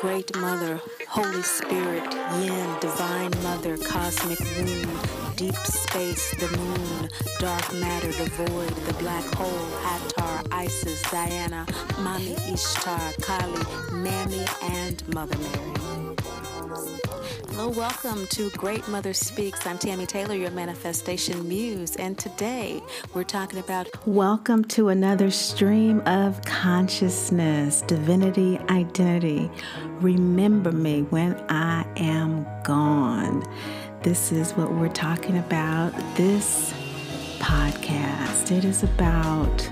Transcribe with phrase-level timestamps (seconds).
[0.00, 2.02] Great Mother, Holy Spirit,
[2.40, 4.98] Yin, Divine Mother, Cosmic Womb,
[5.36, 11.66] Deep Space, the Moon, Dark Matter, the Void, the Black Hole, Hathor, Isis, Diana,
[11.98, 16.09] Mami Ishtar, Kali, Mammy, and Mother Mary.
[17.52, 19.66] Hello, welcome to Great Mother Speaks.
[19.66, 22.80] I'm Tammy Taylor, your manifestation muse, and today
[23.12, 29.50] we're talking about Welcome to another stream of consciousness, divinity, identity.
[30.00, 33.42] Remember me when I am gone.
[34.04, 36.72] This is what we're talking about this
[37.40, 38.56] podcast.
[38.56, 39.68] It is about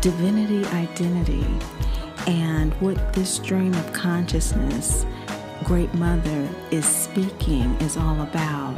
[0.00, 1.44] divinity, identity,
[2.28, 5.04] and what this stream of consciousness
[5.64, 8.76] Great Mother is speaking is all about.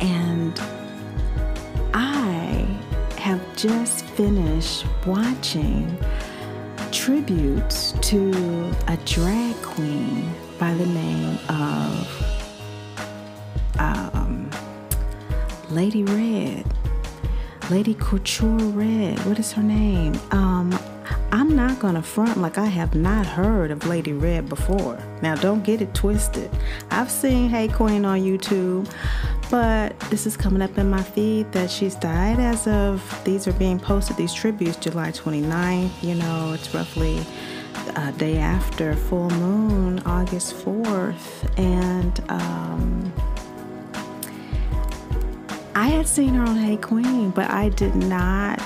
[0.00, 0.58] And
[1.92, 2.66] I
[3.18, 5.96] have just finished watching
[6.90, 12.34] tributes to a drag queen by the name of
[13.78, 14.50] um,
[15.70, 16.64] Lady Red.
[17.70, 19.18] Lady Couture Red.
[19.26, 20.18] What is her name?
[20.30, 20.70] Um,
[21.34, 24.96] I'm not to front like I have not heard of Lady Red before.
[25.20, 26.48] Now, don't get it twisted.
[26.92, 28.88] I've seen Hey Qween on YouTube,
[29.50, 33.52] but this is coming up in my feed that she's died as of these are
[33.54, 35.90] being posted, these tributes, July 29th.
[36.04, 37.26] You know, it's roughly
[37.96, 41.58] a day after full moon, August 4th.
[41.58, 43.12] And, um,
[45.74, 48.60] I had seen her on Hey Qween, but I did not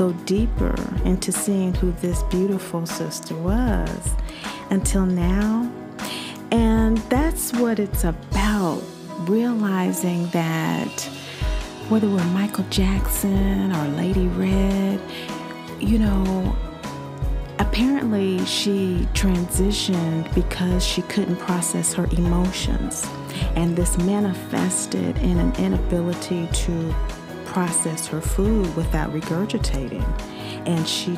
[0.00, 4.14] go deeper into seeing who this beautiful sister was
[4.70, 5.70] until now.
[6.50, 8.82] And that's what it's about
[9.28, 11.02] realizing that
[11.90, 14.98] whether we're Michael Jackson or Lady Red,
[15.78, 16.56] you know,
[17.58, 23.06] apparently she transitioned because she couldn't process her emotions.
[23.54, 26.94] And this manifested in an inability to
[27.50, 30.06] process her food without regurgitating.
[30.66, 31.16] And she,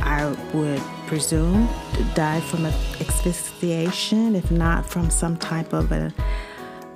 [0.00, 1.68] I would presume,
[2.14, 6.12] died from asphyxiation, if not from some type of a,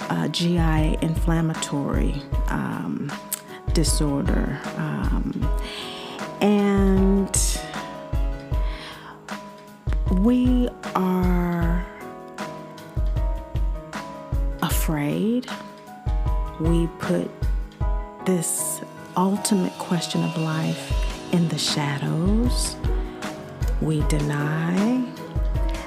[0.08, 2.14] a GI inflammatory
[2.48, 3.12] um,
[3.74, 4.58] disorder.
[4.76, 5.46] Um,
[6.40, 7.60] and
[10.22, 11.84] we are
[14.62, 15.46] afraid
[16.60, 17.30] we put
[18.24, 18.80] this
[19.16, 22.76] ultimate question of life in the shadows.
[23.80, 25.04] We deny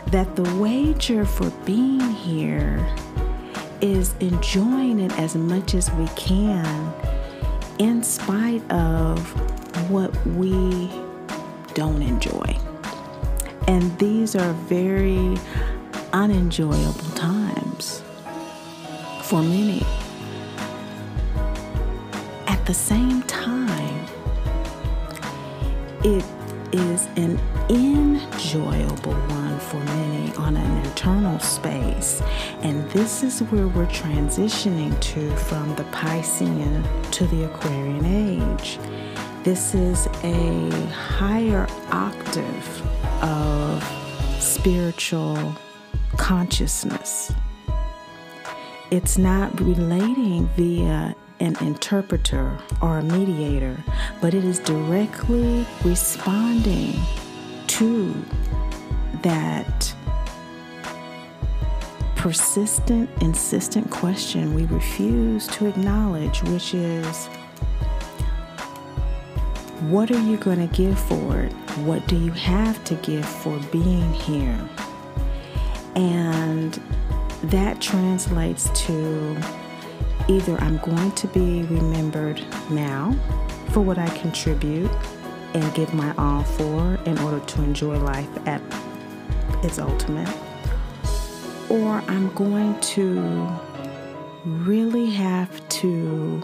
[0.08, 2.86] that the wager for being here
[3.82, 6.94] is enjoying it as much as we can
[7.80, 9.20] in spite of
[9.90, 10.90] what we
[11.74, 12.58] don't enjoy.
[13.68, 15.38] And these are very
[16.14, 18.02] unenjoyable times
[19.24, 19.86] for many
[22.68, 24.06] the same time,
[26.04, 26.26] it
[26.74, 27.40] is an
[27.70, 32.22] enjoyable one for many on an internal space.
[32.64, 38.78] And this is where we're transitioning to from the Piscean to the Aquarian age.
[39.44, 43.82] This is a higher octave of
[44.42, 45.56] spiritual
[46.18, 47.32] consciousness.
[48.92, 53.78] It's not relating via an interpreter or a mediator,
[54.22, 57.00] but it is directly responding
[57.68, 58.14] to
[59.22, 59.94] that
[62.16, 67.28] persistent, insistent question we refuse to acknowledge, which is
[69.90, 71.54] what are you going to give for it?
[71.86, 74.60] What do you have to give for being here?
[75.96, 76.74] And
[77.44, 79.38] that translates to
[80.30, 83.16] Either I'm going to be remembered now
[83.70, 84.92] for what I contribute
[85.54, 88.62] and give my all for in order to enjoy life at
[89.64, 90.34] its ultimate,
[91.70, 93.48] or I'm going to
[94.46, 96.44] really have to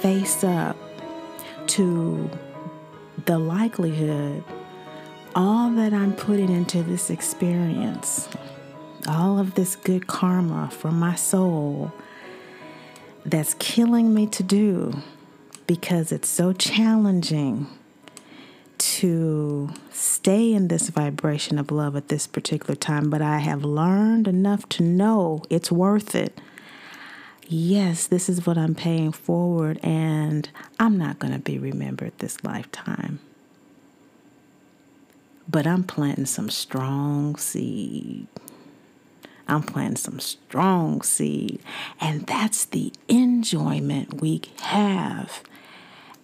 [0.00, 0.76] face up
[1.68, 2.30] to
[3.26, 4.42] the likelihood
[5.34, 8.28] all that I'm putting into this experience,
[9.06, 11.92] all of this good karma from my soul
[13.28, 15.02] that's killing me to do
[15.66, 17.66] because it's so challenging
[18.78, 24.28] to stay in this vibration of love at this particular time, but I have learned
[24.28, 26.40] enough to know it's worth it.
[27.46, 30.48] Yes, this is what I'm paying forward, and
[30.78, 33.20] I'm not going to be remembered this lifetime.
[35.50, 38.26] but I'm planting some strong seed.
[39.48, 41.60] I'm planting some strong seed.
[42.00, 45.42] And that's the enjoyment we have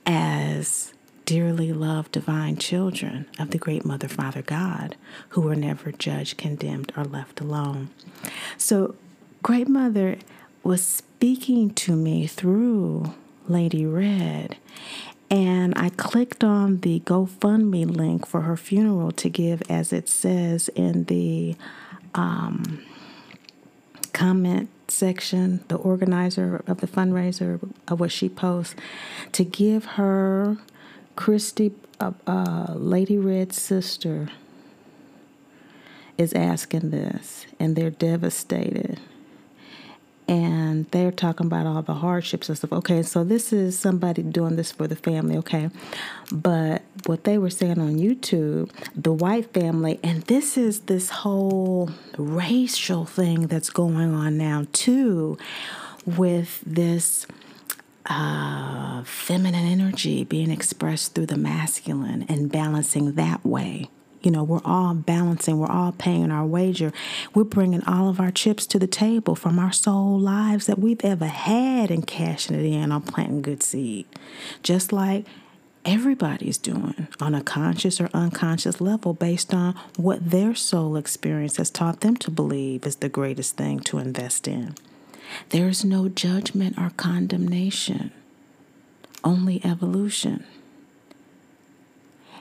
[0.07, 0.93] as
[1.25, 4.97] dearly loved divine children of the great Mother, Father God,
[5.31, 7.91] who were never judged, condemned, or left alone.
[8.59, 8.95] So,
[9.43, 10.17] Great Mother
[10.63, 13.15] was speaking to me through
[13.49, 14.57] Lady Red.
[15.31, 20.69] And I clicked on the GoFundMe link for her funeral to give, as it says
[20.71, 21.57] in the
[22.15, 22.83] um,
[24.15, 28.75] comment section, the organizer of the fundraiser of what she posts,
[29.33, 30.57] to give her
[31.17, 34.31] Christy, uh, uh, Lady Red's sister,
[36.17, 39.01] is asking this, and they're devastated
[40.27, 42.73] and they're talking about all the hardships and stuff.
[42.73, 45.71] Okay, so this is somebody doing this for the family, okay?
[46.33, 51.91] But what they were saying on YouTube, the white family, and this is this whole
[52.17, 55.37] racial thing that's going on now too,
[56.07, 57.27] with this
[58.07, 63.89] uh, feminine energy being expressed through the masculine and balancing that way.
[64.25, 66.93] You know, we're all balancing, we're all paying our wager.
[67.35, 71.05] We're bringing all of our chips to the table from our soul lives that we've
[71.05, 74.07] ever had and cashing it in on planting good seed.
[74.63, 75.27] Just like
[75.85, 81.69] everybody's doing on a conscious or unconscious level based on what their soul experience has
[81.69, 84.75] taught them to believe is the greatest thing to invest in.
[85.51, 88.13] There is no judgment or condemnation,
[89.23, 90.45] only evolution.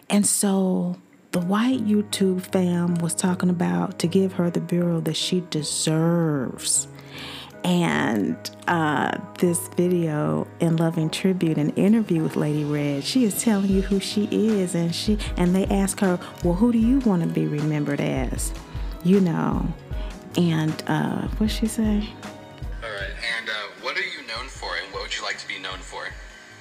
[0.10, 0.98] And so
[1.34, 6.88] the white YouTube fam was talking about to give her the burial that she deserves.
[7.64, 8.38] And
[8.68, 13.82] uh, this video in loving tribute, an interview with Lady Red, she is telling you
[13.82, 17.28] who she is, and she and they ask her, "Well, who do you want to
[17.28, 18.54] be remembered as?"
[19.04, 19.66] You know,
[20.36, 22.10] and uh, what she say?
[22.84, 25.48] All right, and uh, what are you known for, and what would you like to
[25.48, 26.06] be known for?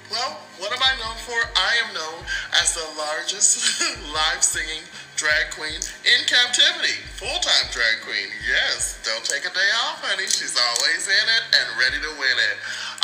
[0.09, 0.42] Well, what am
[0.83, 1.39] I known for?
[1.55, 2.19] I am known
[2.59, 3.79] as the largest
[4.13, 4.83] live singing
[5.15, 6.99] drag queen in captivity.
[7.15, 8.27] Full time drag queen.
[8.43, 10.27] Yes, don't take a day off, honey.
[10.27, 12.57] She's always in it and ready to win it.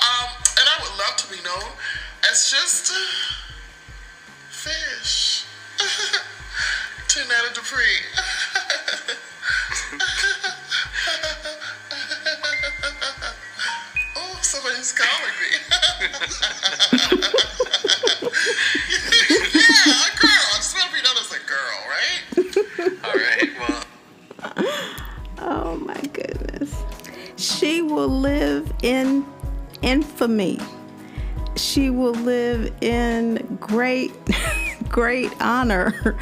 [0.03, 0.27] Um,
[0.59, 1.71] and I would love to be known
[2.29, 2.91] as just
[4.51, 5.47] fish.
[7.07, 7.79] Tunetta Dupree.
[14.19, 15.55] oh, somebody's calling me.
[27.81, 29.25] Will live in
[29.81, 30.59] infamy.
[31.57, 34.13] She will live in great,
[34.89, 36.17] great honor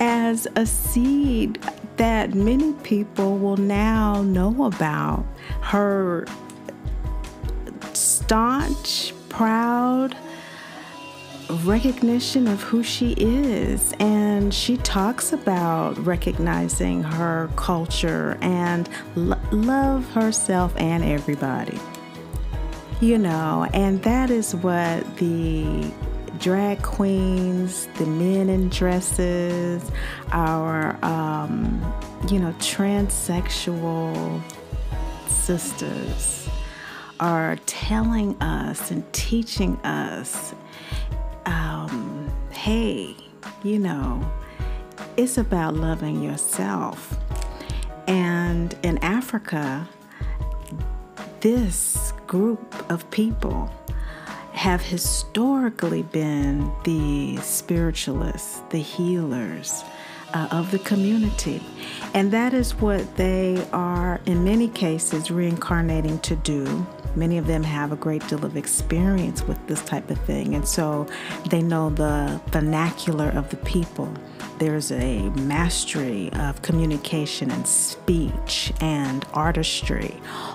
[0.00, 1.60] as a seed
[1.98, 5.26] that many people will now know about.
[5.60, 6.24] Her
[7.92, 10.16] staunch, proud,
[11.64, 13.92] recognition of who she is.
[14.00, 21.78] And she talks about recognizing her culture and lo- love herself and everybody.
[23.00, 25.90] You know, and that is what the
[26.38, 29.90] drag queens, the men in dresses,
[30.32, 31.80] our, um,
[32.28, 34.42] you know, transsexual
[35.28, 36.48] sisters
[37.20, 40.54] are telling us and teaching us
[42.58, 43.14] hey,
[43.62, 44.28] you know,
[45.16, 47.16] it's about loving yourself.
[48.08, 49.88] And in Africa,
[51.40, 53.72] this group of people
[54.54, 59.84] have historically been the spiritualists, the healers
[60.34, 61.62] uh, of the community.
[62.12, 66.84] And that is what they are, in many cases, reincarnating to do
[67.18, 70.66] Many of them have a great deal of experience with this type of thing, and
[70.66, 71.06] so
[71.50, 74.12] they know the vernacular of the people.
[74.58, 80.14] There's a mastery of communication and speech and artistry,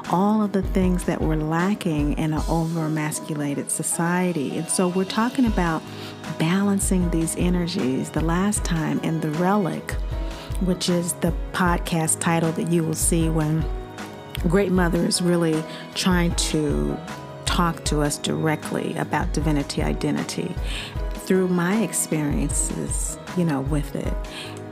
[0.10, 4.58] all of the things that we're lacking in an over emasculated society.
[4.58, 5.82] And so we're talking about
[6.38, 8.10] balancing these energies.
[8.10, 9.92] The last time in The Relic,
[10.62, 13.64] which is the podcast title that you will see when
[14.48, 15.64] Great Mother is really
[15.96, 16.98] trying to
[17.46, 20.54] talk to us directly about divinity identity
[21.14, 24.14] through my experiences, you know, with it.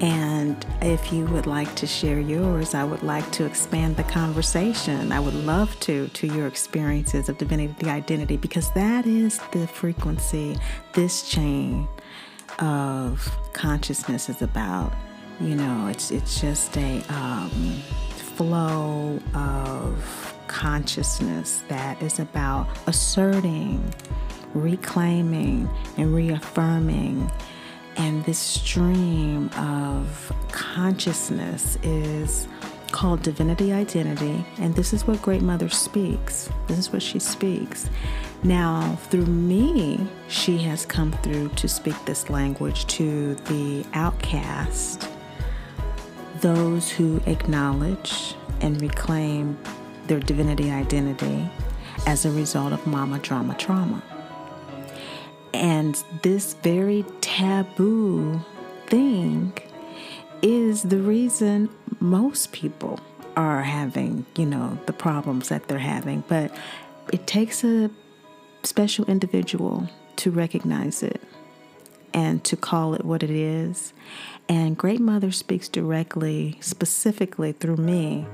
[0.01, 5.11] And if you would like to share yours, I would like to expand the conversation.
[5.11, 10.57] I would love to to your experiences of divinity identity because that is the frequency
[10.93, 11.87] this chain
[12.59, 14.91] of consciousness is about.
[15.39, 17.81] You know, it's it's just a um,
[18.41, 23.93] flow of consciousness that is about asserting,
[24.55, 27.31] reclaiming, and reaffirming.
[27.97, 32.47] And this stream of consciousness is
[32.89, 34.43] called Divinity Identity.
[34.57, 36.49] And this is what Great Mother speaks.
[36.67, 37.91] This is what she speaks.
[38.41, 45.07] Now, through me, she has come through to speak this language to the outcast,
[46.41, 49.57] those who acknowledge and reclaim
[50.07, 51.49] their divinity identity
[52.05, 54.03] as a result of mama drama trauma.
[55.53, 58.41] And this very taboo
[58.87, 59.53] thing
[60.41, 61.69] is the reason
[61.99, 62.99] most people
[63.35, 66.23] are having, you know, the problems that they're having.
[66.27, 66.53] But
[67.13, 67.89] it takes a
[68.63, 71.21] special individual to recognize it
[72.13, 73.93] and to call it what it is.
[74.51, 78.27] And Great Mother speaks directly, specifically through me,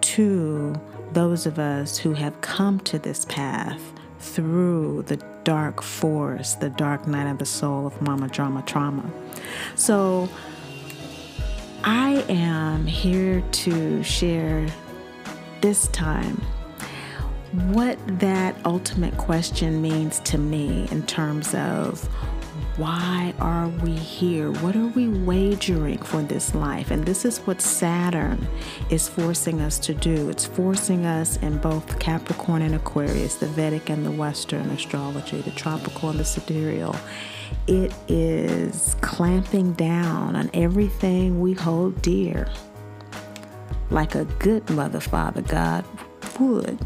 [0.00, 0.74] to
[1.12, 3.82] those of us who have come to this path
[4.18, 9.10] through the dark forest, the dark night of the soul of Mama Drama Trauma.
[9.74, 10.30] So
[11.84, 14.66] I am here to share
[15.60, 16.40] this time
[17.72, 22.08] what that ultimate question means to me in terms of
[22.76, 24.50] why are we here?
[24.52, 26.90] What are we wagering for this life?
[26.90, 28.46] And this is what Saturn
[28.90, 30.28] is forcing us to do.
[30.30, 35.50] It's forcing us in both Capricorn and Aquarius, the Vedic and the Western astrology, the
[35.50, 36.94] tropical and the sidereal.
[37.66, 42.48] It is clamping down on everything we hold dear,
[43.90, 45.84] like a good mother, father, God
[46.38, 46.78] would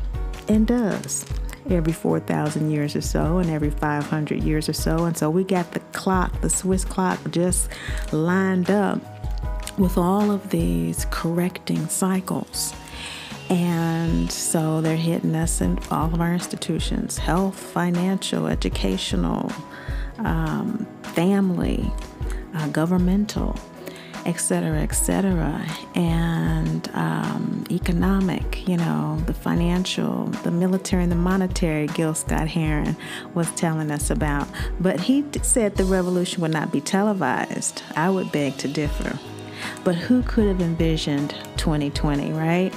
[0.48, 1.24] and does
[1.70, 5.04] every 4,000 years or so and every 500 years or so.
[5.04, 7.68] And so we got the clock, the Swiss clock, just
[8.12, 9.00] lined up
[9.78, 12.74] with all of these correcting cycles.
[13.48, 19.52] And so they're hitting us in all of our institutions health, financial, educational,
[20.18, 21.90] um, family,
[22.54, 23.58] uh, governmental
[24.26, 25.64] etc., etc.,
[25.94, 32.96] and um, economic, you know, the financial, the military, and the monetary, Gil Scott Heron
[33.34, 34.48] was telling us about.
[34.80, 37.82] But he said the revolution would not be televised.
[37.96, 39.18] I would beg to differ.
[39.84, 42.74] But who could have envisioned 2020, right?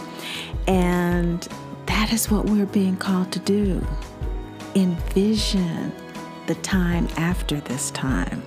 [0.68, 1.48] And
[1.86, 3.86] that is what we're being called to do
[4.76, 5.92] envision
[6.48, 8.44] the time after this time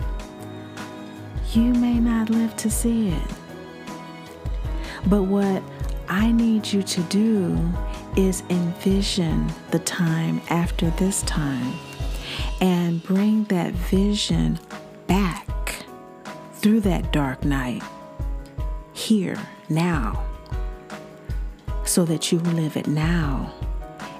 [1.54, 3.22] you may not live to see it.
[5.06, 5.62] But what
[6.08, 7.58] I need you to do
[8.16, 11.74] is envision the time after this time
[12.60, 14.58] and bring that vision
[15.06, 15.84] back
[16.54, 17.82] through that dark night
[18.92, 19.38] here,
[19.68, 20.24] now,
[21.84, 23.52] so that you live it now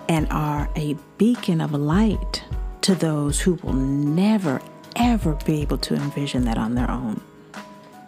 [0.09, 2.45] and are a beacon of light
[2.81, 4.63] to those who will never,
[4.99, 7.21] ever be able to envision that on their own.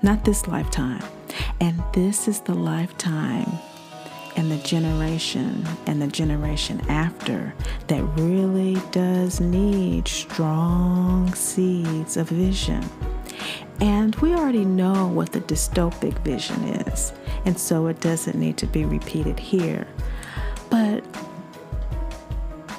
[0.03, 1.03] Not this lifetime.
[1.61, 3.51] And this is the lifetime
[4.37, 7.53] and the generation and the generation after
[7.89, 12.85] that really does need strong seeds of vision.
[13.81, 17.13] And we already know what the dystopic vision is,
[17.47, 19.87] and so it doesn't need to be repeated here.
[20.69, 21.03] But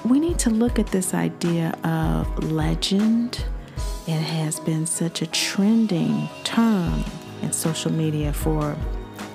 [0.06, 3.44] we need to look at this idea of legend
[4.12, 7.04] it has been such a trending term
[7.42, 8.76] in social media for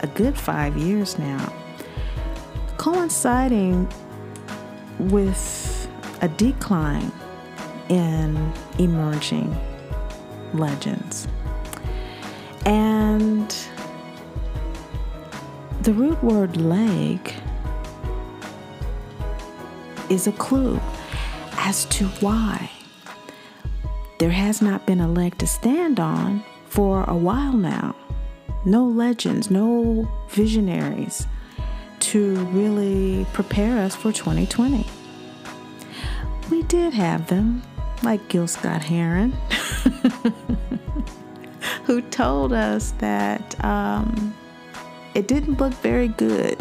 [0.01, 1.53] a good five years now,
[2.77, 3.91] coinciding
[4.99, 5.89] with
[6.21, 7.11] a decline
[7.89, 9.57] in emerging
[10.53, 11.27] legends.
[12.67, 13.55] And
[15.83, 17.33] the root word leg
[20.11, 20.79] is a clue
[21.57, 22.71] as to why
[24.19, 27.95] there has not been a leg to stand on for a while now.
[28.65, 31.27] No legends, no visionaries
[32.01, 34.87] to really prepare us for 2020.
[36.51, 37.63] We did have them,
[38.03, 39.33] like Gil Scott Heron,
[41.85, 44.35] who told us that um,
[45.15, 46.57] it didn't look very good.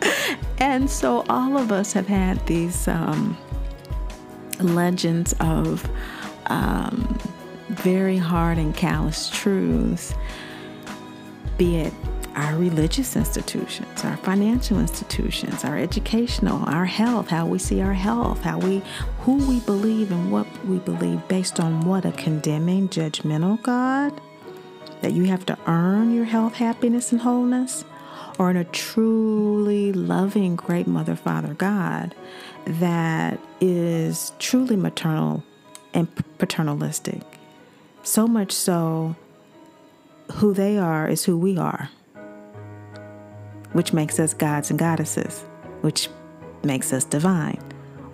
[0.58, 3.36] and so all of us have had these um,
[4.62, 5.88] legends of
[6.46, 7.18] um,
[7.68, 10.14] very hard and callous truths,
[11.56, 11.92] be it
[12.36, 18.40] our religious institutions, our financial institutions, our educational, our health, how we see our health,
[18.42, 18.82] how we
[19.20, 22.04] who we believe and what we believe based on what?
[22.04, 24.20] A condemning, judgmental God?
[25.02, 27.84] That you have to earn your health, happiness, and wholeness,
[28.38, 32.14] or in a truly loving, great Mother, Father, God
[32.66, 35.42] that is truly maternal
[35.94, 37.22] and paternalistic.
[38.02, 39.16] So much so,
[40.34, 41.90] who they are is who we are,
[43.72, 45.40] which makes us gods and goddesses,
[45.80, 46.08] which
[46.62, 47.60] makes us divine,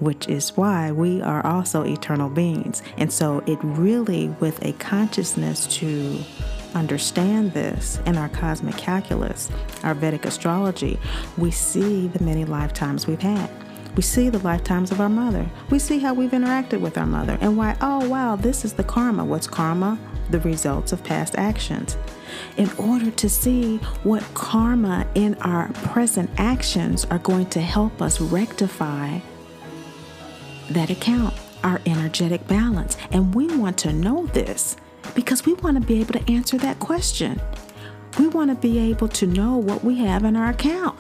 [0.00, 2.82] which is why we are also eternal beings.
[2.96, 6.18] And so, it really, with a consciousness to
[6.74, 9.50] understand this in our cosmic calculus,
[9.82, 10.98] our Vedic astrology,
[11.38, 13.50] we see the many lifetimes we've had.
[13.96, 15.48] We see the lifetimes of our mother.
[15.70, 18.84] We see how we've interacted with our mother and why, oh, wow, this is the
[18.84, 19.24] karma.
[19.24, 19.98] What's karma?
[20.30, 21.96] The results of past actions.
[22.58, 28.20] In order to see what karma in our present actions are going to help us
[28.20, 29.18] rectify
[30.70, 31.32] that account,
[31.64, 32.98] our energetic balance.
[33.12, 34.76] And we want to know this
[35.14, 37.40] because we want to be able to answer that question.
[38.18, 40.98] We want to be able to know what we have in our account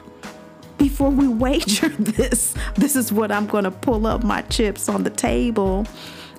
[0.96, 2.54] before we wager this.
[2.76, 5.84] This is what I'm going to pull up my chips on the table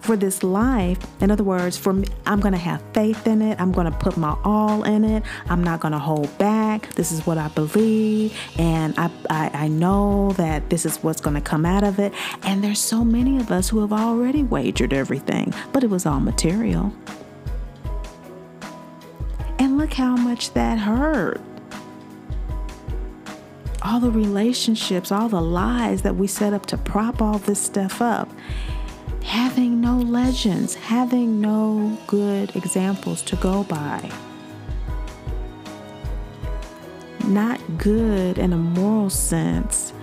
[0.02, 0.98] for this life.
[1.22, 3.62] In other words, for me, I'm going to have faith in it.
[3.62, 5.22] I'm going to put my all in it.
[5.48, 6.92] I'm not going to hold back.
[6.96, 8.36] This is what I believe.
[8.58, 12.12] And I, I, I know that this is what's going to come out of it.
[12.42, 16.20] And there's so many of us who have already wagered everything, but it was all
[16.20, 16.92] material.
[19.60, 21.42] And look how much that hurt
[23.82, 28.02] all the relationships, all the lies that we set up to prop all this stuff
[28.02, 28.30] up,
[29.24, 34.12] having no legends, having no good examples to go by.
[37.26, 39.94] Not good in a moral sense,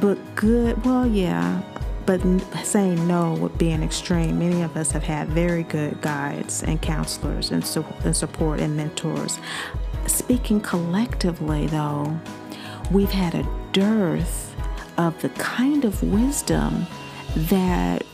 [0.00, 1.62] but good, well, yeah,
[2.06, 2.20] but
[2.62, 4.38] saying no would be an extreme.
[4.38, 7.64] Many of us have had very good guides and counselors and,
[8.04, 9.38] and support and mentors.
[10.06, 12.18] Speaking collectively, though,
[12.90, 14.54] we've had a dearth
[14.96, 16.86] of the kind of wisdom
[17.36, 18.04] that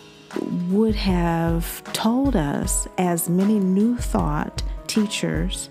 [0.69, 5.69] would have told us, as many new thought teachers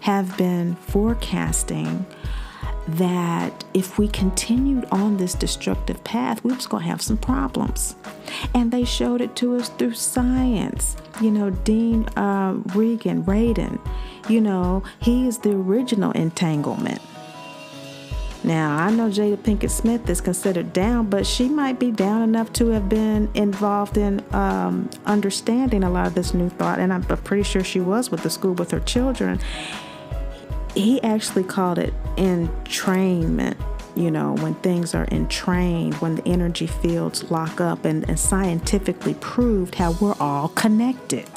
[0.00, 2.04] have been forecasting,
[2.88, 7.94] that if we continued on this destructive path, we was going to have some problems.
[8.54, 10.96] And they showed it to us through science.
[11.20, 13.78] You know, Dean uh, Regan, Radin,
[14.28, 17.00] you know, he is the original entanglement.
[18.42, 22.52] Now, I know Jada Pinkett Smith is considered down, but she might be down enough
[22.54, 27.02] to have been involved in um, understanding a lot of this new thought, and I'm
[27.02, 29.40] pretty sure she was with the school with her children.
[30.74, 33.56] He actually called it entrainment
[33.96, 39.14] you know, when things are entrained, when the energy fields lock up, and, and, scientifically
[39.14, 41.28] proved how we're all connected.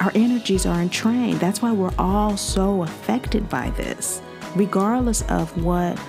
[0.00, 1.40] Our energies are entrained.
[1.40, 4.20] That's why we're all so affected by this
[4.56, 6.00] regardless of what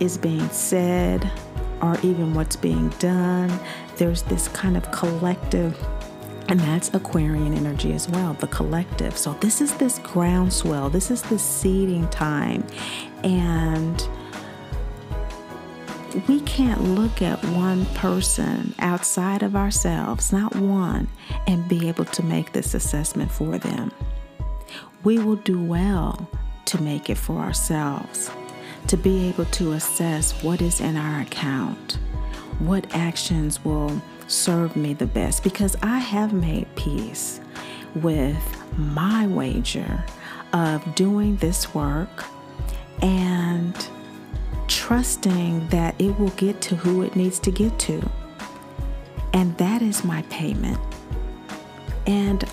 [0.00, 1.30] is being said
[1.82, 3.52] or even what's being done,
[3.96, 5.78] there's this kind of collective,
[6.48, 9.16] and that's Aquarian energy as well, the collective.
[9.16, 12.66] So, this is this groundswell, this is the seeding time.
[13.22, 14.08] And
[16.28, 21.08] we can't look at one person outside of ourselves, not one,
[21.46, 23.92] and be able to make this assessment for them.
[25.02, 26.30] We will do well
[26.66, 28.30] to make it for ourselves,
[28.88, 31.98] to be able to assess what is in our account,
[32.58, 37.40] what actions will serve me the best, because I have made peace
[37.94, 40.04] with my wager
[40.52, 42.24] of doing this work
[43.02, 43.74] and
[44.68, 48.02] trusting that it will get to who it needs to get to.
[49.32, 50.78] And that is my payment.
[52.06, 52.44] And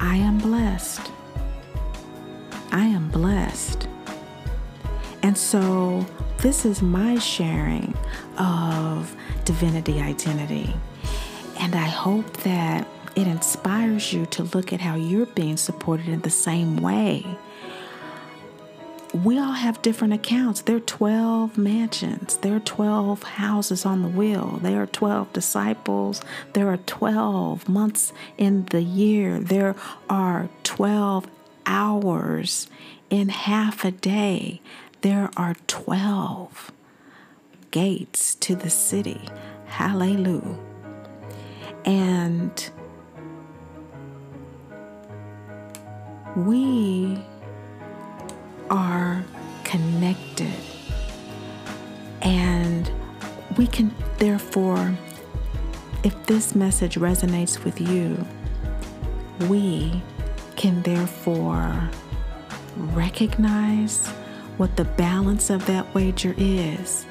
[0.00, 1.11] I am blessed.
[2.72, 3.86] I am blessed.
[5.22, 6.06] And so,
[6.38, 7.94] this is my sharing
[8.38, 10.74] of divinity identity.
[11.60, 16.22] And I hope that it inspires you to look at how you're being supported in
[16.22, 17.26] the same way.
[19.12, 20.62] We all have different accounts.
[20.62, 22.38] There are 12 mansions.
[22.38, 24.58] There are 12 houses on the wheel.
[24.62, 26.22] There are 12 disciples.
[26.54, 29.38] There are 12 months in the year.
[29.38, 29.76] There
[30.08, 31.26] are 12
[31.66, 32.68] hours
[33.10, 34.60] in half a day,
[35.02, 36.72] there are 12
[37.70, 39.20] gates to the city.
[39.66, 40.58] Hallelujah.
[41.84, 42.70] And
[46.36, 47.18] we
[48.70, 49.24] are
[49.64, 50.54] connected.
[52.22, 52.90] And
[53.56, 54.96] we can, therefore,
[56.04, 58.24] if this message resonates with you,
[59.48, 60.02] we
[60.62, 61.90] can therefore
[62.94, 64.06] recognize
[64.58, 67.04] what the balance of that wager is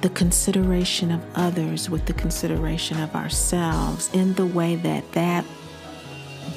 [0.00, 5.44] the consideration of others with the consideration of ourselves in the way that that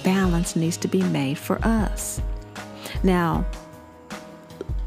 [0.06, 2.22] balance needs to be made for us.
[3.04, 3.46] Now,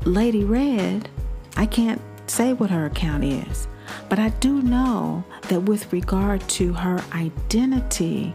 [0.07, 1.11] Lady Red,
[1.59, 3.69] I can't say what her account is,
[4.09, 8.35] but I do know that with regard to her identity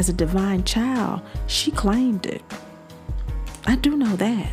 [0.00, 2.42] as a divine child, she claimed it.
[3.66, 4.50] I do know that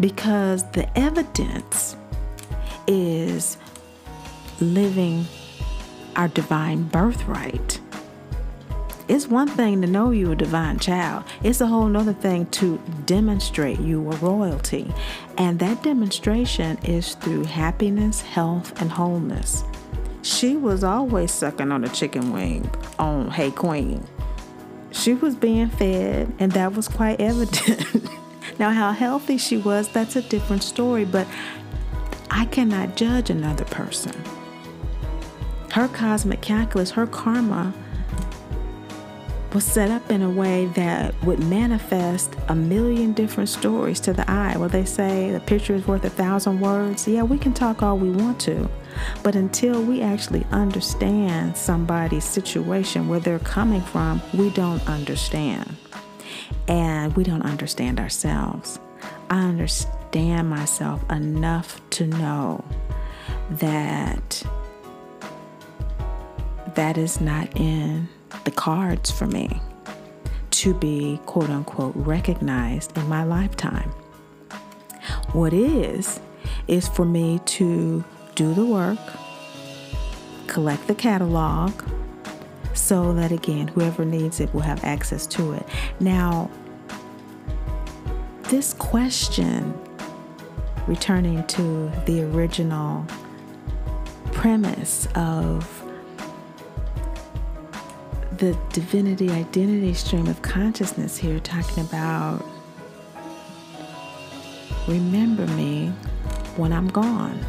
[0.00, 1.94] because the evidence
[2.88, 3.56] is
[4.60, 5.24] living
[6.16, 7.80] our divine birthright.
[9.06, 11.22] It's one thing to know you're a divine child.
[11.44, 14.92] It's a whole nother thing to demonstrate you a royalty.
[15.36, 19.62] And that demonstration is through happiness, health, and wholeness.
[20.22, 22.68] She was always sucking on a chicken wing
[22.98, 24.04] on Hey Qween.
[24.98, 28.08] She was being fed, and that was quite evident.
[28.58, 31.26] now, how healthy she was, that's a different story, but
[32.30, 34.12] I cannot judge another person.
[35.70, 37.72] Her cosmic calculus, her karma,
[39.54, 44.28] was set up in a way that would manifest a million different stories to the
[44.28, 44.56] eye.
[44.56, 47.06] Well, they say the picture is worth a thousand words.
[47.06, 48.68] Yeah, we can talk all we want to,
[49.22, 55.76] but until we actually understand somebody's situation, where they're coming from, we don't understand.
[56.66, 58.78] And we don't understand ourselves.
[59.30, 62.64] I understand myself enough to know
[63.50, 64.42] that
[66.74, 68.08] that is not in
[68.44, 69.60] the cards for me
[70.50, 73.90] to be quote unquote recognized in my lifetime.
[75.32, 76.20] What is,
[76.66, 78.04] is for me to
[78.38, 79.00] do the work,
[80.46, 81.72] collect the catalog,
[82.72, 85.66] so that again, whoever needs it will have access to it.
[85.98, 86.48] Now,
[88.44, 89.76] this question,
[90.86, 93.04] returning to the original
[94.30, 95.82] premise of
[98.36, 102.44] the divinity identity stream of consciousness here, talking about
[104.86, 105.88] remember me
[106.56, 107.44] when I'm gone.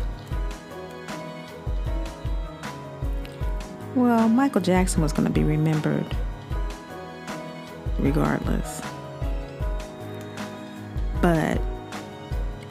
[4.00, 6.06] Well, Michael Jackson was going to be remembered
[8.00, 8.82] regardless.
[11.22, 11.60] But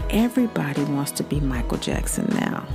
[0.08, 2.66] everybody wants to be Michael Jackson now.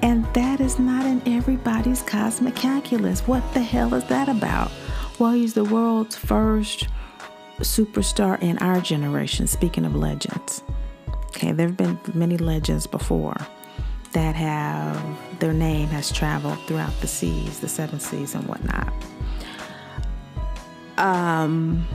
[0.00, 3.20] And that is not in everybody's cosmic calculus.
[3.28, 4.72] What the hell is that about?
[5.18, 6.88] Well, he's the world's first
[7.58, 10.62] superstar in our generation, speaking of legends.
[11.36, 13.36] Okay, there have been many legends before
[14.12, 18.92] that have their name has traveled throughout the seas, the seven seas, and whatnot.
[20.96, 21.86] Um,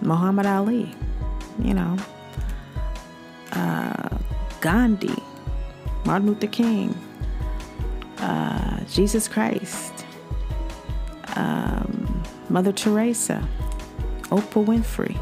[0.00, 0.94] Muhammad Ali,
[1.62, 1.96] you know,
[3.52, 4.08] uh,
[4.60, 5.22] Gandhi,
[6.04, 6.94] Martin Luther King,
[8.18, 10.04] uh, Jesus Christ,
[11.36, 13.46] um, Mother Teresa,
[14.30, 15.18] Oprah Winfrey.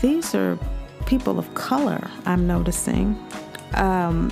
[0.00, 0.58] These are
[1.06, 3.18] people of color, I'm noticing.
[3.74, 4.30] Um,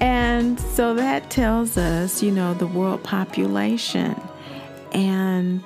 [0.00, 4.20] and so that tells us, you know, the world population
[4.92, 5.62] and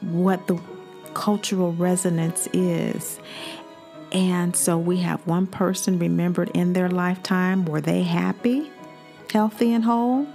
[0.00, 0.60] what the
[1.14, 3.18] cultural resonance is.
[4.12, 7.64] And so we have one person remembered in their lifetime.
[7.64, 8.70] Were they happy,
[9.32, 10.26] healthy, and whole?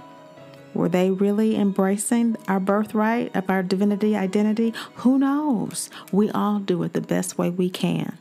[0.74, 4.72] Were they really embracing our birthright of our divinity identity?
[4.96, 5.90] Who knows?
[6.10, 8.18] We all do it the best way we can.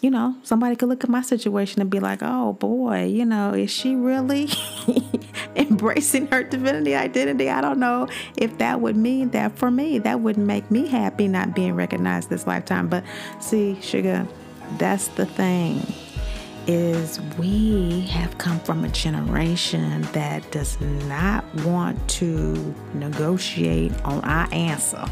[0.00, 3.54] You know, somebody could look at my situation and be like, oh boy, you know,
[3.54, 4.48] is she really
[5.56, 7.48] embracing her divinity identity?
[7.48, 10.00] I don't know if that would mean that for me.
[10.00, 12.88] That wouldn't make me happy not being recognized this lifetime.
[12.88, 13.04] But
[13.38, 14.26] see, sugar,
[14.76, 15.86] that's the thing
[16.66, 24.48] is we have come from a generation that does not want to negotiate on our
[24.52, 25.04] answer.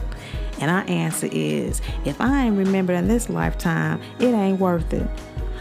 [0.61, 5.09] And our answer is if I ain't remembered in this lifetime, it ain't worth it.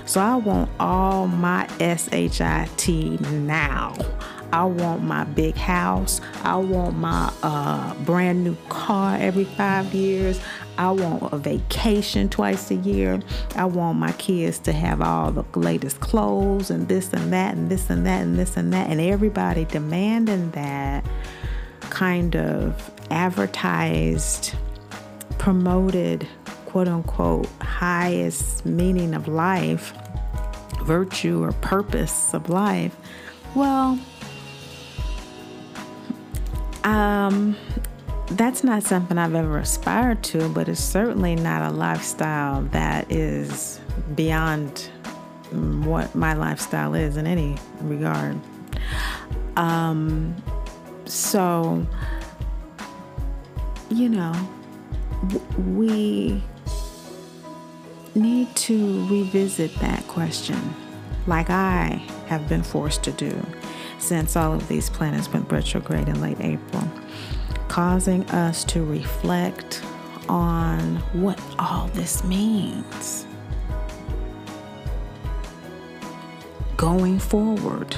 [0.06, 3.96] So I want all my SHIT now.
[4.52, 6.22] I want my big house.
[6.44, 10.42] I want my uh, brand new car every five years.
[10.80, 13.20] I want a vacation twice a year.
[13.56, 17.70] I want my kids to have all the latest clothes and this and that and
[17.70, 18.90] this and that and this and that.
[18.90, 21.04] And everybody demanding that
[21.82, 24.56] kind of advertised,
[25.38, 26.26] promoted,
[26.66, 29.94] quote unquote, highest meaning of life,
[30.84, 32.96] virtue or purpose of life.
[33.54, 34.00] Well,
[36.86, 37.58] Um,
[38.32, 43.80] that's not something I've ever aspired to, but it's certainly not a lifestyle that is
[44.16, 44.90] beyond
[45.52, 48.40] what my lifestyle is in any regard.
[49.58, 50.36] Um,
[51.06, 51.86] so,
[53.90, 54.34] you know,
[55.68, 56.42] we
[58.16, 60.76] need to revisit that question,
[61.28, 63.44] like I have been forced to do
[63.98, 66.84] since all of these planets went retrograde in late April,
[67.70, 69.82] causing us to reflect
[70.28, 73.26] on what all this means
[76.76, 77.96] going forward.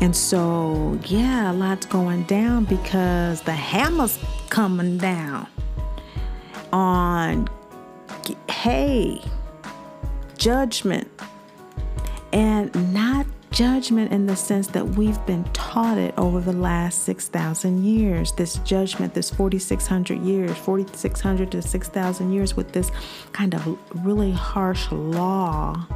[0.00, 5.48] And so, yeah, a lot's going down because the hammer's coming down
[6.72, 7.48] on,
[8.48, 9.20] hey,
[10.36, 11.08] judgment.
[12.32, 13.26] And not
[13.58, 18.30] judgment in the sense that we've been taught it over the last 6,000 years.
[18.30, 22.92] This judgment, this 4,600 years, 4,600 to 6,000 years with this
[23.32, 25.88] kind of really harsh law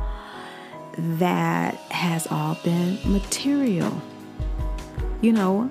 [0.98, 3.96] that has all been material.
[5.20, 5.70] You know,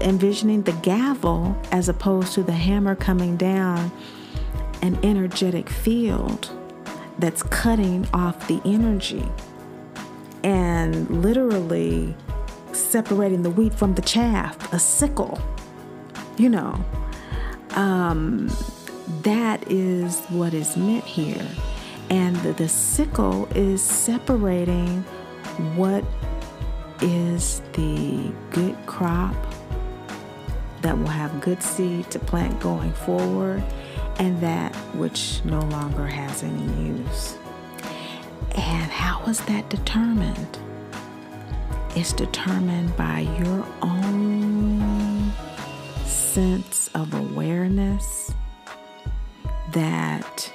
[0.00, 3.92] envisioning the gavel as opposed to the hammer coming down,
[4.82, 6.50] an energetic field
[7.20, 9.24] that's cutting off the energy
[10.44, 12.14] and literally
[12.72, 15.40] separating the wheat from the chaff, a sickle,
[16.36, 16.78] you know.
[17.70, 18.50] Um,
[19.22, 21.46] that is what is meant here.
[22.10, 25.02] And the, the sickle is separating
[25.76, 26.04] what
[27.00, 29.34] is the good crop
[30.82, 33.62] that will have good seed to plant going forward
[34.18, 37.36] and that which no longer has any use.
[38.58, 40.58] And how is that determined?
[41.94, 45.32] It's determined by your own
[46.04, 48.32] sense of awareness
[49.70, 50.52] that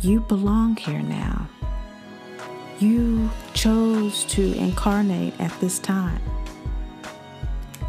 [0.00, 1.46] you belong here now.
[2.80, 6.22] You chose to incarnate at this time.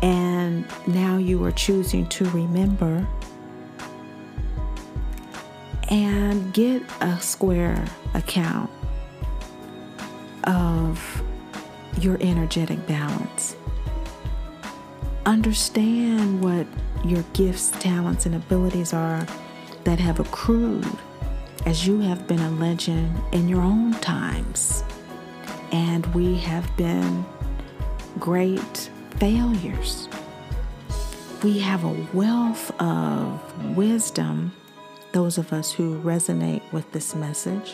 [0.02, 3.08] And now you are choosing to remember
[5.90, 8.70] and get a square account
[10.44, 11.24] of
[12.00, 13.56] your energetic balance.
[15.26, 16.68] Understand what
[17.06, 19.26] your gifts, talents, and abilities are
[19.84, 20.88] that have accrued
[21.66, 24.84] as you have been a legend in your own times,
[25.72, 27.26] and we have been
[28.20, 30.08] great failures.
[31.44, 34.54] We have a wealth of wisdom,
[35.18, 37.74] those of us who resonate with this message,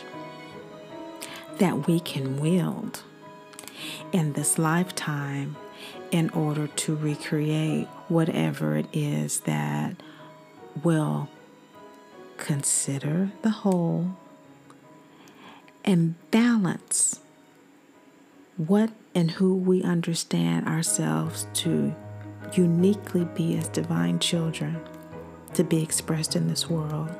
[1.58, 3.04] that we can wield
[4.14, 5.58] in this lifetime
[6.10, 9.94] in order to recreate whatever it is that
[10.86, 11.28] will
[12.38, 14.16] consider the whole
[15.84, 17.20] and balance
[18.56, 21.94] what and who we understand ourselves to
[22.54, 24.80] uniquely be as divine children
[25.54, 27.14] to be expressed in this world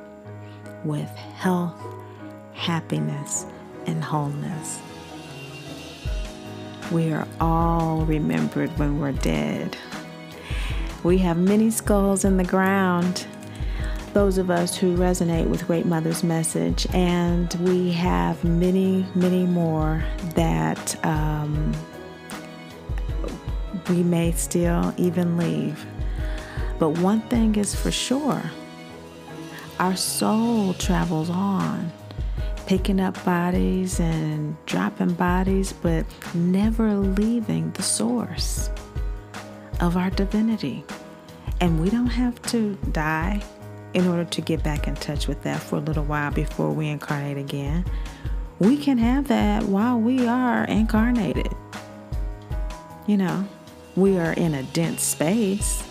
[0.84, 1.80] with health,
[2.52, 3.46] happiness,
[3.86, 4.80] and wholeness.
[6.92, 9.76] We are all remembered when we're dead.
[11.02, 13.26] We have many skulls in the ground
[14.14, 20.04] those of us who resonate with Great Mother's message, and we have many, many more
[20.36, 21.74] that um,
[23.88, 25.84] we may still even leave.
[26.78, 28.40] But one thing is for sure
[29.78, 31.92] our soul travels on,
[32.66, 38.70] picking up bodies and dropping bodies, but never leaving the source
[39.80, 40.84] of our divinity.
[41.60, 43.42] And we don't have to die
[43.94, 46.88] in order to get back in touch with that for a little while before we
[46.88, 47.84] incarnate again.
[48.58, 51.48] We can have that while we are incarnated.
[53.06, 53.48] You know,
[53.96, 55.82] we are in a dense space.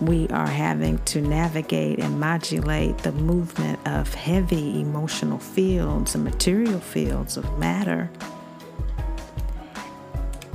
[0.00, 6.78] We are having to navigate and modulate the movement of heavy emotional fields and material
[6.78, 8.08] fields of matter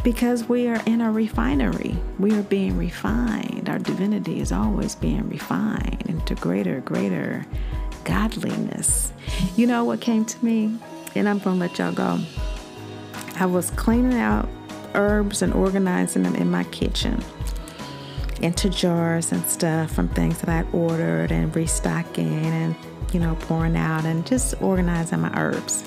[0.03, 1.95] because we are in a refinery.
[2.19, 3.69] We are being refined.
[3.69, 7.45] Our divinity is always being refined into greater, greater
[8.03, 9.13] godliness.
[9.55, 10.77] You know what came to me?
[11.15, 12.19] And I'm going to let y'all go.
[13.39, 14.49] I was cleaning out
[14.93, 17.23] herbs and organizing them in my kitchen
[18.43, 22.75] into jars and stuff from things that I'd ordered and restocking and,
[23.13, 25.83] you know, pouring out and just organizing my herbs.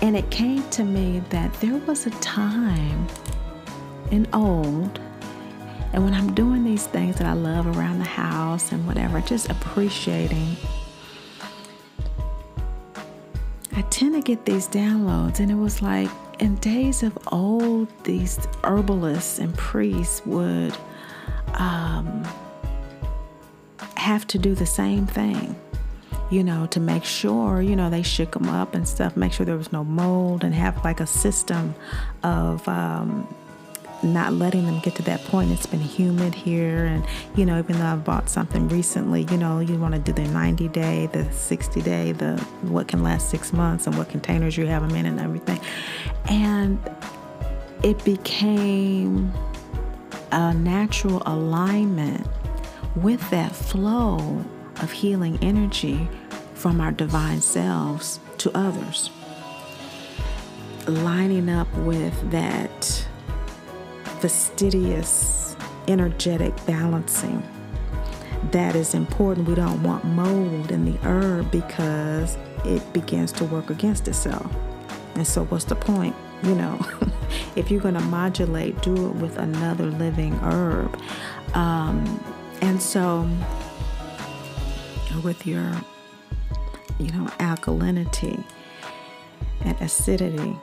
[0.00, 3.06] And it came to me that there was a time
[4.10, 4.98] in old,
[5.92, 9.50] and when I'm doing these things that I love around the house and whatever, just
[9.50, 10.56] appreciating,
[13.76, 15.40] I tend to get these downloads.
[15.40, 20.74] And it was like in days of old, these herbalists and priests would
[21.54, 22.26] um,
[23.96, 25.56] have to do the same thing
[26.32, 29.44] you know, to make sure, you know, they shook them up and stuff, make sure
[29.44, 31.74] there was no mold and have like a system
[32.22, 33.28] of um,
[34.02, 35.52] not letting them get to that point.
[35.52, 37.04] It's been humid here, and
[37.36, 40.26] you know, even though I've bought something recently, you know, you want to do the
[40.26, 44.64] 90 day, the 60 day, the what can last six months, and what containers you
[44.66, 45.60] have them in, and everything.
[46.30, 46.78] And
[47.82, 49.32] it became
[50.32, 52.26] a natural alignment
[52.96, 54.44] with that flow
[54.80, 56.08] of healing energy
[56.54, 59.10] from our divine selves to others.
[60.86, 63.06] Lining up with that
[64.20, 67.42] fastidious, energetic balancing
[68.50, 69.48] that is important.
[69.48, 74.50] We don't want mold in the herb because it begins to work against itself.
[75.14, 76.16] And so, what's the point?
[76.42, 76.80] You know,
[77.56, 80.98] if you're going to modulate, do it with another living herb.
[81.54, 82.22] Um,
[82.60, 83.28] and so,
[85.22, 85.72] with your
[87.02, 88.42] you know, alkalinity
[89.64, 90.56] and acidity.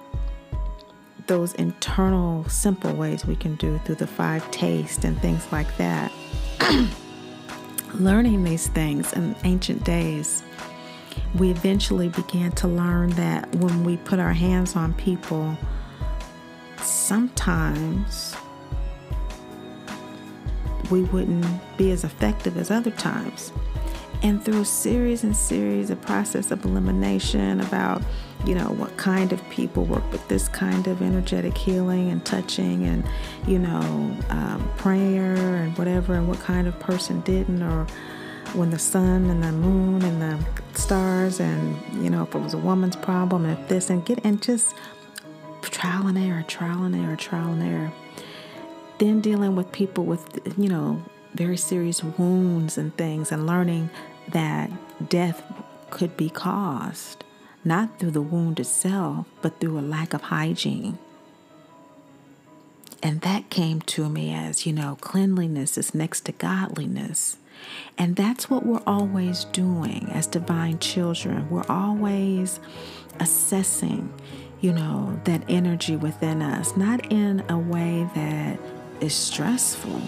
[1.28, 6.12] Those internal, simple ways we can do through the five tastes and things like that.
[7.94, 10.44] Learning these things in ancient days,
[11.36, 15.58] we eventually began to learn that when we put our hands on people,
[16.82, 18.36] sometimes
[20.90, 21.46] we wouldn't
[21.78, 23.52] be as effective as other times.
[24.22, 28.02] And through a series and series of process of elimination about
[28.46, 32.86] you know what kind of people work with this kind of energetic healing and touching
[32.86, 33.04] and
[33.48, 37.86] you know um, prayer and whatever and what kind of person didn't or
[38.56, 42.54] when the sun and the moon and the stars and you know if it was
[42.54, 44.76] a woman's problem and if this and get and just
[45.62, 47.92] trial and error trial and error trial and error
[48.98, 51.02] then dealing with people with you know
[51.36, 53.90] very serious wounds and things and learning
[54.30, 54.70] that
[55.10, 55.44] death
[55.90, 57.24] could be caused
[57.64, 60.98] not through the wound itself, but through a lack of hygiene.
[63.02, 67.38] And that came to me as, you know, cleanliness is next to godliness.
[67.98, 71.50] And that's what we're always doing as divine children.
[71.50, 72.60] We're always
[73.20, 74.14] assessing,
[74.62, 78.60] you know, that energy within us, not in a way that
[79.02, 80.02] is stressful,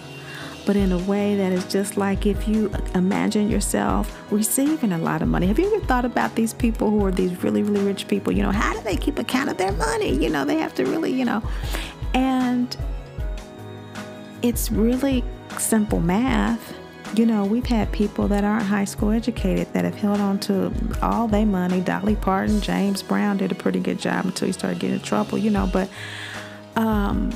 [0.66, 5.22] but in a way that is just like if you imagine yourself receiving a lot
[5.22, 5.48] of money.
[5.48, 8.32] Have you ever thought about these people who are these really, really rich people?
[8.32, 10.14] You know, how do they keep account of their money?
[10.16, 11.42] You know, they have to really, you know,
[12.14, 12.76] and
[14.42, 15.24] it's really
[15.58, 16.74] simple math.
[17.13, 20.71] You know, we've had people that aren't high school educated that have held on to
[21.02, 21.82] all their money.
[21.82, 25.38] Dolly Parton, James Brown did a pretty good job until he started getting in trouble,
[25.38, 25.89] you know, but
[26.78, 27.32] um,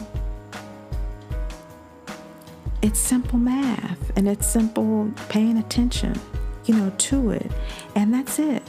[2.81, 6.17] it's simple math and it's simple paying attention,
[6.65, 7.51] you know, to it.
[7.95, 8.63] And that's it.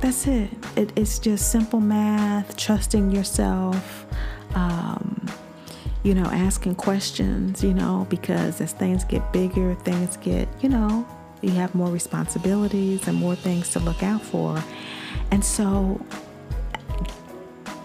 [0.00, 0.50] That's it.
[0.76, 4.06] it it's just simple math, trusting yourself,
[6.06, 11.04] you know, asking questions, you know, because as things get bigger, things get, you know,
[11.42, 14.62] you have more responsibilities and more things to look out for.
[15.32, 16.00] And so,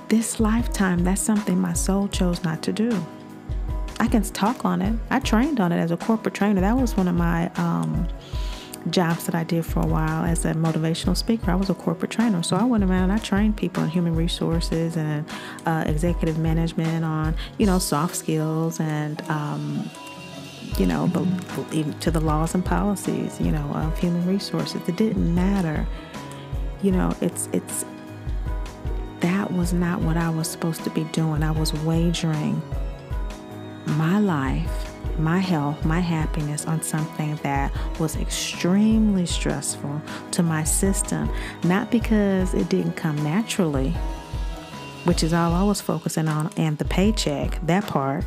[0.07, 2.91] this lifetime, that's something my soul chose not to do.
[3.99, 4.93] I can talk on it.
[5.10, 6.62] I trained on it as a corporate trainer.
[6.62, 8.07] That was one of my um,
[8.89, 11.51] jobs that I did for a while as a motivational speaker.
[11.51, 14.15] I was a corporate trainer, so I went around and I trained people in human
[14.15, 15.25] resources and
[15.65, 19.89] uh, executive management on you know soft skills and um,
[20.77, 21.07] you know
[21.99, 24.82] to the laws and policies you know of human resources.
[24.88, 25.86] It didn't matter.
[26.82, 27.86] You know, it's it's
[29.19, 31.43] that was not what I was supposed to be doing.
[31.43, 32.61] I was wagering
[33.86, 34.90] my life,
[35.22, 40.01] my health, my happiness on something that was extremely stressful
[40.32, 41.30] to my system,
[41.63, 43.91] not because it didn't come naturally,
[45.03, 48.24] which is all I was focusing on, and the paycheck, that part,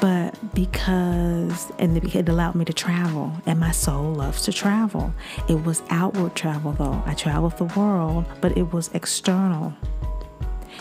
[0.00, 5.12] but because and it allowed me to travel and my soul loves to travel.
[5.48, 7.02] It was outward travel though.
[7.04, 9.74] I traveled the world but it was external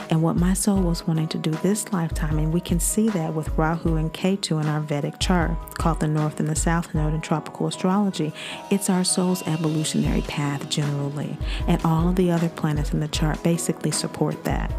[0.09, 2.39] and what my soul was wanting to do this lifetime.
[2.39, 6.07] And we can see that with Rahu and Ketu in our Vedic chart, called the
[6.07, 8.33] North and the South Node in tropical astrology.
[8.71, 11.37] It's our soul's evolutionary path generally,
[11.67, 14.73] and all of the other planets in the chart basically support that.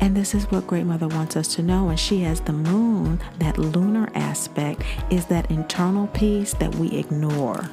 [0.00, 1.88] And this is what Great Mother wants us to know.
[1.88, 7.68] And she has the moon, that lunar aspect, is that internal peace that we ignore.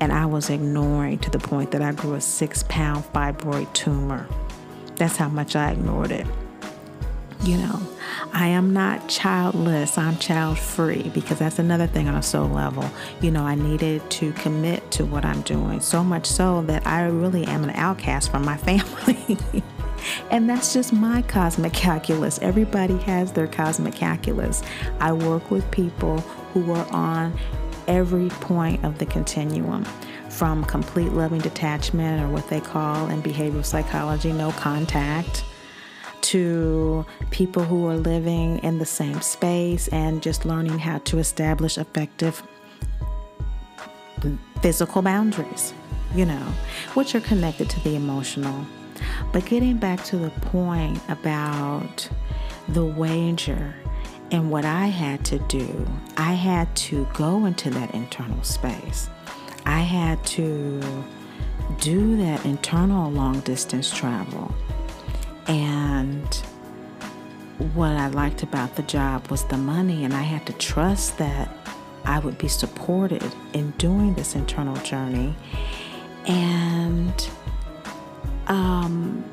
[0.00, 4.26] And I was ignoring to the point that I grew a six pound fibroid tumor.
[4.96, 6.26] That's how much I ignored it.
[7.42, 7.80] You know,
[8.32, 12.88] I am not childless, I'm child free because that's another thing on a soul level.
[13.20, 17.06] You know, I needed to commit to what I'm doing, so much so that I
[17.06, 19.38] really am an outcast from my family.
[20.30, 22.38] and that's just my cosmic calculus.
[22.40, 24.62] Everybody has their cosmic calculus.
[24.98, 26.18] I work with people
[26.52, 27.38] who are on
[27.86, 29.84] every point of the continuum
[30.36, 35.44] from complete loving detachment, or what they call in behavioral psychology, no contact,
[36.20, 41.78] to people who are living in the same space and just learning how to establish
[41.78, 42.42] effective
[44.60, 45.72] physical boundaries,
[46.14, 46.52] you know,
[46.94, 48.66] which are connected to the emotional.
[49.32, 52.08] But getting back to the point about
[52.68, 53.74] the wager
[54.30, 55.86] and what I had to do,
[56.18, 59.08] I had to go into that internal space.
[59.66, 60.80] I had to
[61.80, 64.54] do that internal long distance travel.
[65.48, 66.34] And
[67.74, 71.48] what I liked about the job was the money, and I had to trust that
[72.04, 75.34] I would be supported in doing this internal journey.
[76.26, 77.28] And
[78.46, 79.24] um,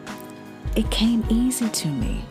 [0.75, 2.25] it came easy to me.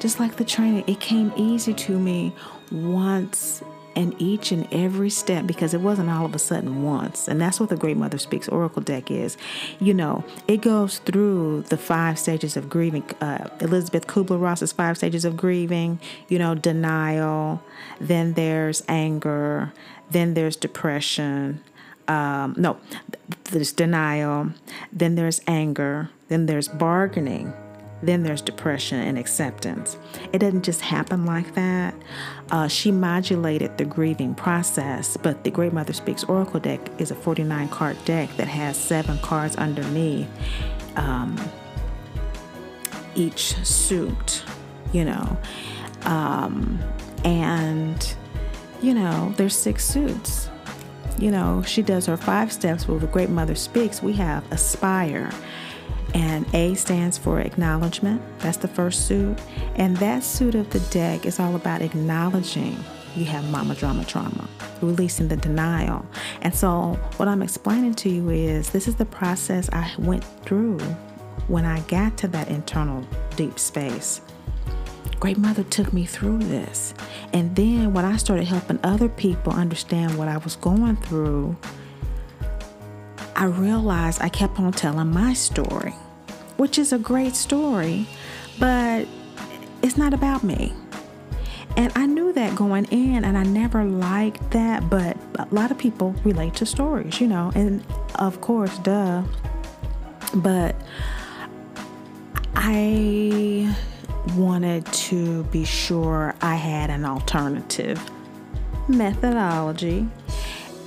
[0.00, 2.34] Just like the training, it came easy to me
[2.72, 3.62] once
[4.00, 7.28] and each and every step because it wasn't all of a sudden once.
[7.28, 9.36] And that's what the Great Mother Speaks Oracle deck is.
[9.78, 13.02] You know, it goes through the five stages of grieving.
[13.20, 17.62] Uh, Elizabeth Kubler Ross's five stages of grieving, you know, denial,
[18.00, 19.70] then there's anger,
[20.10, 21.60] then there's depression.
[22.08, 22.78] Um, no,
[23.44, 24.50] there's denial,
[24.90, 27.52] then there's anger, then there's bargaining,
[28.02, 29.98] then there's depression and acceptance.
[30.32, 31.94] It doesn't just happen like that.
[32.50, 37.14] Uh, she modulated the grieving process, but the Great Mother Speaks Oracle deck is a
[37.14, 40.28] 49 card deck that has seven cards underneath
[40.96, 41.36] um,
[43.14, 44.42] each suit,
[44.92, 45.36] you know.
[46.02, 46.78] Um,
[47.24, 48.14] and,
[48.80, 50.48] you know, there's six suits.
[51.18, 54.02] You know, she does her five steps where the Great Mother speaks.
[54.02, 55.30] We have Aspire
[56.14, 58.22] and A stands for acknowledgement.
[58.38, 59.38] That's the first suit.
[59.76, 62.76] And that suit of the deck is all about acknowledging
[63.16, 64.48] you have mama drama trauma,
[64.80, 66.06] releasing the denial.
[66.42, 70.78] And so, what I'm explaining to you is this is the process I went through
[71.48, 73.04] when I got to that internal
[73.36, 74.20] deep space.
[75.18, 76.94] Great Mother took me through this.
[77.32, 81.56] And then, when I started helping other people understand what I was going through,
[83.40, 85.94] I realized I kept on telling my story,
[86.58, 88.06] which is a great story,
[88.58, 89.08] but
[89.80, 90.74] it's not about me.
[91.74, 95.78] And I knew that going in, and I never liked that, but a lot of
[95.78, 97.82] people relate to stories, you know, and
[98.16, 99.22] of course, duh.
[100.34, 100.76] But
[102.56, 103.74] I
[104.36, 107.98] wanted to be sure I had an alternative
[108.86, 110.06] methodology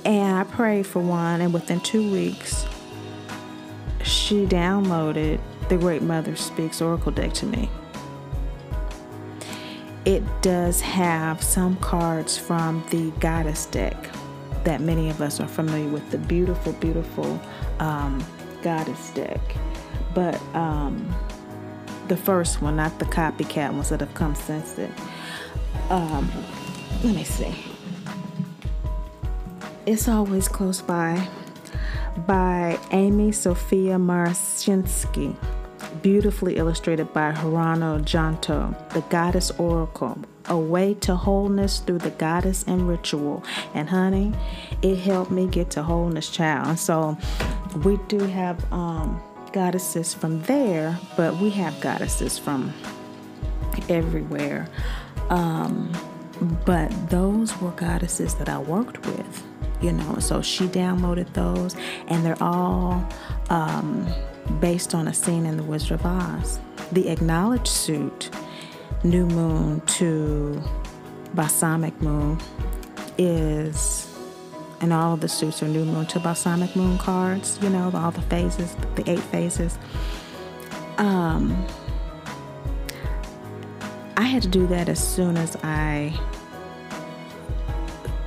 [0.04, 2.66] and I prayed for one, and within two weeks,
[4.02, 7.70] she downloaded the Great Mother Speaks Oracle deck to me.
[10.04, 13.96] It does have some cards from the Goddess deck
[14.64, 17.40] that many of us are familiar with, the beautiful, beautiful
[17.80, 18.24] um,
[18.62, 19.40] Goddess deck.
[20.14, 21.14] But um,
[22.08, 24.94] the first one, not the copycat ones that have come since then.
[25.88, 26.30] Um,
[27.02, 27.73] let me see.
[29.86, 31.28] It's Always Close By
[32.26, 35.36] by Amy Sophia Marashinsky.
[36.00, 40.16] Beautifully illustrated by Hrana Janto, the Goddess Oracle.
[40.46, 43.44] A way to wholeness through the goddess and ritual.
[43.74, 44.32] And honey,
[44.80, 46.66] it helped me get to wholeness, child.
[46.66, 47.18] And so
[47.84, 49.22] we do have um,
[49.52, 52.72] goddesses from there, but we have goddesses from
[53.90, 54.66] everywhere.
[55.28, 55.92] Um,
[56.64, 59.44] but those were goddesses that I worked with
[59.80, 60.18] you know.
[60.18, 61.76] So she downloaded those,
[62.08, 63.06] and they're all
[63.50, 64.06] um,
[64.60, 66.58] based on a scene in The Wizard of Oz.
[66.92, 68.30] The acknowledged suit,
[69.02, 70.62] New Moon to
[71.34, 72.38] Balsamic Moon,
[73.18, 74.12] is,
[74.80, 78.10] and all of the suits are New Moon to Balsamic Moon cards, you know, all
[78.10, 79.78] the phases, the eight phases.
[80.98, 81.66] Um,
[84.16, 86.18] I had to do that as soon as I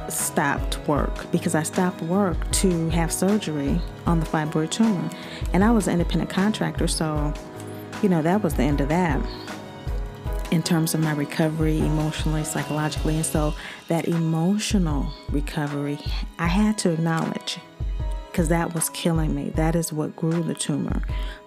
[0.09, 5.09] stopped work because I stopped work to have surgery on the fibroid tumor.
[5.53, 7.33] And I was an independent contractor, so,
[8.01, 9.21] you know, that was the end of that
[10.51, 13.15] in terms of my recovery emotionally, psychologically.
[13.15, 13.53] And so
[13.89, 15.99] that emotional recovery,
[16.39, 17.59] I had to acknowledge
[18.31, 19.49] because that was killing me.
[19.51, 21.01] That is what grew the tumor.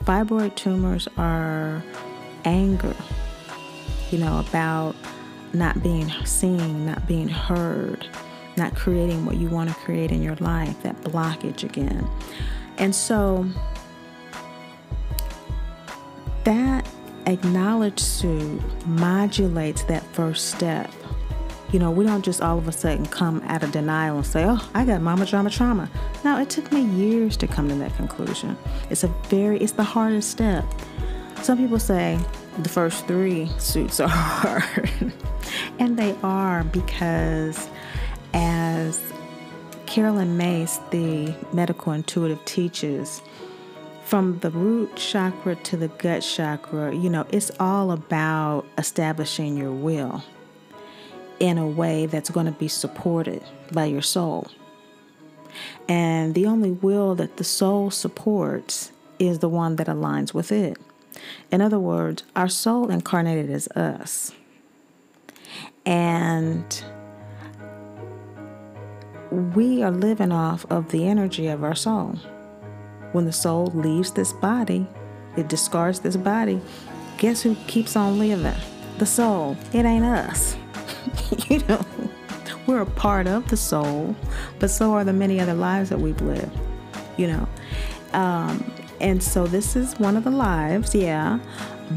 [0.05, 1.83] Fibroid tumors are
[2.45, 2.97] anger,
[4.11, 4.97] you know, about
[5.53, 8.09] not being seen, not being heard,
[8.57, 12.09] not creating what you want to create in your life, that blockage again.
[12.78, 13.46] And so
[16.44, 16.88] that
[17.26, 20.90] acknowledge suit modulates that first step.
[21.72, 24.44] You know, we don't just all of a sudden come out of denial and say,
[24.44, 25.88] oh, I got mama drama trauma.
[26.24, 28.57] No, it took me years to come to that conclusion.
[28.90, 30.64] It's a very, it's the hardest step.
[31.42, 32.18] Some people say
[32.59, 35.12] the first three suits are hard.
[35.78, 37.68] and they are because
[38.81, 39.01] as
[39.87, 43.22] Caroline Myss, the medical intuitive teaches,
[44.05, 49.70] from the root chakra to the gut chakra, you know, it's all about establishing your
[49.70, 50.24] will
[51.39, 54.49] in a way that's going to be supported by your soul.
[55.89, 60.76] And the only will that the soul supports is the one that aligns with it.
[61.51, 64.33] In other words, our soul incarnated as us.
[65.85, 66.85] And
[69.31, 72.18] we are living off of the energy of our soul.
[73.12, 74.87] When the soul leaves this body,
[75.37, 76.61] it discards this body.
[77.18, 78.61] Guess who keeps on living?
[78.99, 79.57] The soul.
[79.72, 80.57] It ain't us.
[81.49, 81.85] you know,
[82.66, 84.14] we're a part of the soul,
[84.59, 86.57] but so are the many other lives that we've lived,
[87.16, 87.49] you know.
[88.12, 91.39] Um, and so this is one of the lives, yeah,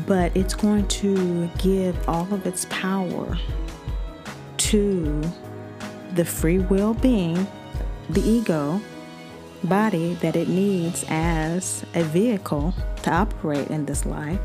[0.07, 3.37] but it's going to give all of its power
[4.57, 5.21] to
[6.15, 7.47] the free will being,
[8.09, 8.79] the ego,
[9.63, 14.39] body that it needs as a vehicle to operate in this life,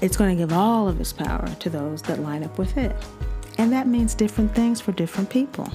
[0.00, 2.94] it's going to give all of its power to those that line up with it.
[3.56, 5.68] And that means different things for different people.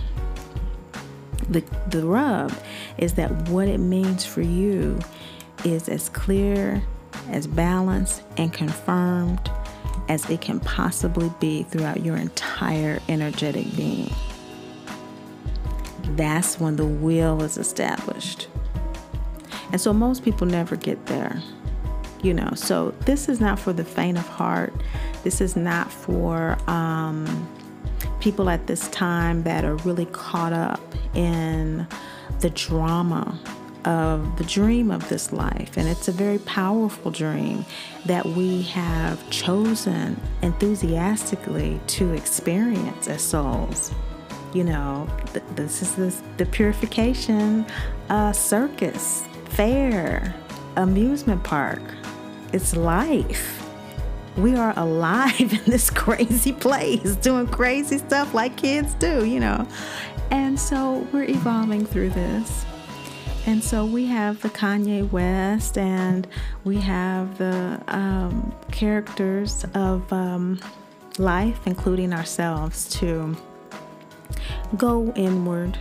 [1.50, 2.54] The, the rub
[2.98, 4.98] is that what it means for you
[5.66, 6.82] is as clear,
[7.30, 9.52] as balanced, and confirmed
[10.10, 14.14] as it can possibly be throughout your entire energetic being
[16.16, 18.47] that's when the will is established.
[19.72, 21.41] And so most people never get there,
[22.22, 22.51] you know.
[22.56, 24.74] So this is not for the faint of heart.
[25.24, 27.49] This is not for um,
[28.20, 30.82] people at this time that are really caught up
[31.16, 31.88] in
[32.41, 33.39] the drama
[33.86, 35.78] of the dream of this life.
[35.78, 37.66] And it's a very powerful dream
[38.06, 43.92] that we have chosen enthusiastically to experience as souls
[44.54, 47.66] you know, th- this is this, the purification
[48.10, 50.34] uh, circus, fair,
[50.76, 51.82] amusement park.
[52.54, 53.60] It's life.
[54.38, 59.68] We are alive in this crazy place, doing crazy stuff like kids do, you know.
[60.32, 62.66] And so we're evolving through this.
[63.46, 66.26] And so we have the Kanye West and
[66.64, 70.60] we have the um, characters of um,
[71.18, 73.36] life, including ourselves, to
[74.78, 75.78] go inward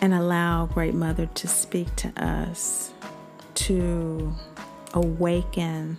[0.00, 2.92] and allow Great Mother to speak to us,
[3.54, 4.32] to
[4.92, 5.98] awaken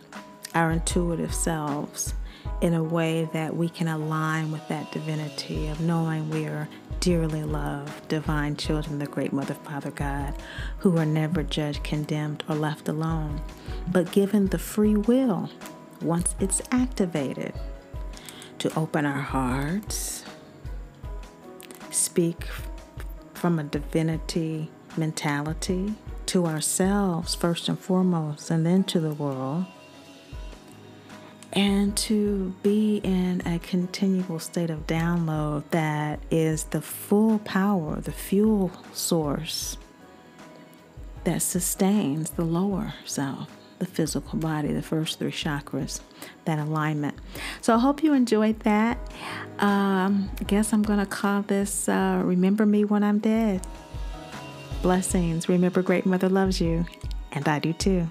[0.54, 2.14] our intuitive selves
[2.62, 6.70] in a way that we can align with that divinity of knowing we are
[7.06, 10.34] dearly loved, divine children the Great Mother, Father God,
[10.80, 13.40] who are never judged, condemned, or left alone,
[13.92, 15.48] but given the free will
[16.02, 17.54] once it's activated
[18.58, 20.26] to open our hearts
[21.92, 22.48] speak
[23.36, 25.94] from a divinity mentality
[26.26, 29.66] to ourselves first and foremost, and then to the world,
[31.56, 38.12] and to be in a continual state of download that is the full power, the
[38.12, 39.78] fuel source
[41.24, 43.50] that sustains the lower self
[43.80, 46.00] the physical body, the first three chakras,
[46.46, 47.16] that alignment.
[47.62, 48.98] So I hope you enjoyed that.
[49.60, 53.66] Um, I guess I'm going to call this uh, Remember Me When I'm Dead.
[54.82, 55.50] Blessings.
[55.50, 56.86] Remember, Great Mother loves you,
[57.32, 58.10] and I do too.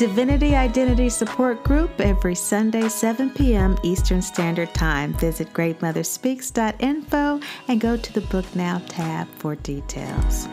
[0.00, 3.76] Divinity Identity Support Group every Sunday, 7 p.m.
[3.82, 5.12] Eastern Standard Time.
[5.12, 10.48] Visit greatmotherspeaks.info and go to the Book Now tab for details.